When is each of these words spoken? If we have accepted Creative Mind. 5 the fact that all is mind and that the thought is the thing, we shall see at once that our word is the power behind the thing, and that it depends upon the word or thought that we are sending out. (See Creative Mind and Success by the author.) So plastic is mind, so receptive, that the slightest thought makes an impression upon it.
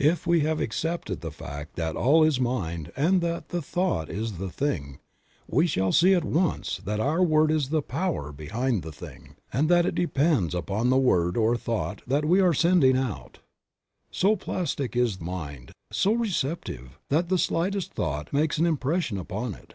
If 0.00 0.26
we 0.26 0.40
have 0.40 0.60
accepted 0.60 1.20
Creative 1.20 1.38
Mind. 1.38 1.44
5 1.44 1.48
the 1.48 1.60
fact 1.62 1.76
that 1.76 1.94
all 1.96 2.24
is 2.24 2.40
mind 2.40 2.90
and 2.96 3.20
that 3.20 3.50
the 3.50 3.62
thought 3.62 4.08
is 4.10 4.32
the 4.32 4.50
thing, 4.50 4.98
we 5.46 5.68
shall 5.68 5.92
see 5.92 6.12
at 6.12 6.24
once 6.24 6.78
that 6.84 6.98
our 6.98 7.22
word 7.22 7.52
is 7.52 7.68
the 7.68 7.80
power 7.80 8.32
behind 8.32 8.82
the 8.82 8.90
thing, 8.90 9.36
and 9.52 9.68
that 9.68 9.86
it 9.86 9.94
depends 9.94 10.56
upon 10.56 10.90
the 10.90 10.96
word 10.98 11.36
or 11.36 11.56
thought 11.56 12.02
that 12.04 12.24
we 12.24 12.40
are 12.40 12.52
sending 12.52 12.96
out. 12.96 13.38
(See 14.10 14.24
Creative 14.24 14.26
Mind 14.26 14.26
and 14.26 14.26
Success 14.26 14.26
by 14.26 14.26
the 14.26 14.32
author.) 14.32 14.42
So 14.42 14.44
plastic 14.44 14.96
is 14.96 15.20
mind, 15.20 15.72
so 16.02 16.12
receptive, 16.14 16.98
that 17.08 17.28
the 17.28 17.38
slightest 17.38 17.92
thought 17.92 18.32
makes 18.32 18.58
an 18.58 18.66
impression 18.66 19.18
upon 19.18 19.54
it. 19.54 19.74